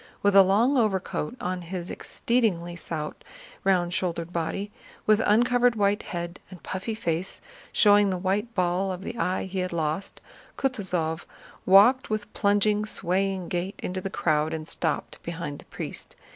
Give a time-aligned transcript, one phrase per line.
[0.23, 3.23] With a long overcoat on his exceedingly stout,
[3.63, 4.71] round shouldered body,
[5.05, 7.39] with uncovered white head and puffy face
[7.71, 10.19] showing the white ball of the eye he had lost,
[10.57, 11.25] Kutúzov
[11.67, 16.15] walked with plunging, swaying gait into the crowd and stopped behind the priest.